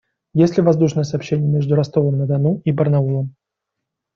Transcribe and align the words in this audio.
Есть 0.33 0.57
ли 0.57 0.63
воздушное 0.63 1.03
сообщение 1.03 1.47
между 1.47 1.75
Ростовом-на-Дону 1.75 2.63
и 2.65 2.71
Барнаулом? 2.71 3.35